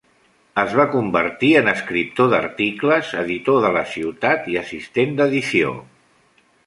Es 0.59 0.71
va 0.77 0.85
convertir 0.93 1.51
en 1.59 1.67
escriptor 1.73 2.31
d'articles, 2.31 3.11
editor 3.25 3.61
de 3.67 3.71
la 3.77 3.85
ciutat 3.93 4.49
i 4.55 4.59
assistent 4.63 5.15
d'edició. 5.21 5.77